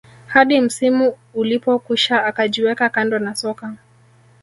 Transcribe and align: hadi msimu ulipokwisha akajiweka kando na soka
hadi 0.27 0.61
msimu 0.61 1.17
ulipokwisha 1.33 2.25
akajiweka 2.25 2.89
kando 2.89 3.19
na 3.19 3.35
soka 3.35 3.73